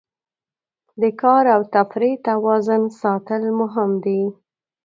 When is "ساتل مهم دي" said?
3.01-4.21